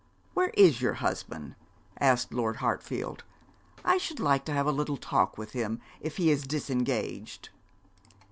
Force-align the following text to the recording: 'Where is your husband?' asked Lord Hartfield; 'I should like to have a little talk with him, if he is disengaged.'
'Where 0.33 0.49
is 0.57 0.81
your 0.81 0.95
husband?' 0.95 1.53
asked 1.99 2.33
Lord 2.33 2.55
Hartfield; 2.55 3.23
'I 3.85 3.99
should 3.99 4.19
like 4.19 4.45
to 4.45 4.51
have 4.51 4.65
a 4.65 4.71
little 4.71 4.97
talk 4.97 5.37
with 5.37 5.51
him, 5.51 5.79
if 5.99 6.17
he 6.17 6.31
is 6.31 6.41
disengaged.' 6.47 7.49